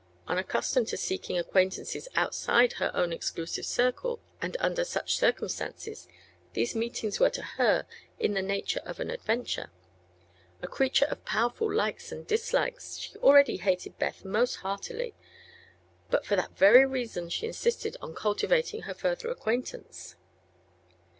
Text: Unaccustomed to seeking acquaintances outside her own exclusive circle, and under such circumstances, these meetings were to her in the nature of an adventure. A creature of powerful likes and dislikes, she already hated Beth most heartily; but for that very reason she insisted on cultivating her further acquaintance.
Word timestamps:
Unaccustomed 0.27 0.87
to 0.87 0.97
seeking 0.97 1.37
acquaintances 1.37 2.07
outside 2.15 2.73
her 2.77 2.89
own 2.95 3.13
exclusive 3.13 3.67
circle, 3.67 4.19
and 4.41 4.57
under 4.59 4.83
such 4.83 5.15
circumstances, 5.15 6.07
these 6.53 6.73
meetings 6.73 7.19
were 7.19 7.29
to 7.29 7.43
her 7.43 7.85
in 8.17 8.33
the 8.33 8.41
nature 8.41 8.79
of 8.83 8.99
an 8.99 9.11
adventure. 9.11 9.69
A 10.63 10.67
creature 10.67 11.05
of 11.05 11.23
powerful 11.23 11.71
likes 11.71 12.11
and 12.11 12.25
dislikes, 12.25 12.97
she 12.97 13.15
already 13.17 13.57
hated 13.57 13.99
Beth 13.99 14.25
most 14.25 14.55
heartily; 14.65 15.13
but 16.09 16.25
for 16.25 16.35
that 16.35 16.57
very 16.57 16.83
reason 16.83 17.29
she 17.29 17.45
insisted 17.45 17.95
on 18.01 18.15
cultivating 18.15 18.81
her 18.81 18.95
further 18.95 19.29
acquaintance. 19.29 20.15